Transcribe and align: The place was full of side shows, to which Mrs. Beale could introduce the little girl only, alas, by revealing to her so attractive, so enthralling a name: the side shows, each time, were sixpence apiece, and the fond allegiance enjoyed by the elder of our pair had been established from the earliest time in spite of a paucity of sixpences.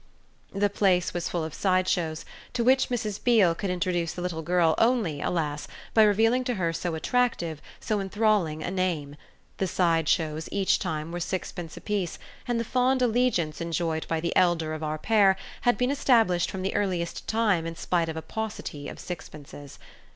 The 0.51 0.67
place 0.71 1.13
was 1.13 1.29
full 1.29 1.43
of 1.43 1.53
side 1.53 1.87
shows, 1.87 2.25
to 2.53 2.63
which 2.63 2.89
Mrs. 2.89 3.23
Beale 3.23 3.53
could 3.53 3.69
introduce 3.69 4.13
the 4.13 4.21
little 4.23 4.41
girl 4.41 4.73
only, 4.79 5.21
alas, 5.21 5.67
by 5.93 6.01
revealing 6.01 6.43
to 6.45 6.55
her 6.55 6.73
so 6.73 6.95
attractive, 6.95 7.61
so 7.79 7.99
enthralling 7.99 8.63
a 8.63 8.71
name: 8.71 9.15
the 9.57 9.67
side 9.67 10.09
shows, 10.09 10.49
each 10.51 10.79
time, 10.79 11.11
were 11.11 11.19
sixpence 11.19 11.77
apiece, 11.77 12.17
and 12.47 12.59
the 12.59 12.63
fond 12.65 13.03
allegiance 13.03 13.61
enjoyed 13.61 14.07
by 14.07 14.19
the 14.19 14.35
elder 14.35 14.73
of 14.73 14.81
our 14.81 14.97
pair 14.97 15.35
had 15.69 15.77
been 15.77 15.91
established 15.91 16.49
from 16.49 16.63
the 16.63 16.73
earliest 16.73 17.27
time 17.27 17.67
in 17.67 17.75
spite 17.75 18.09
of 18.09 18.17
a 18.17 18.23
paucity 18.23 18.89
of 18.89 18.97
sixpences. 18.99 19.77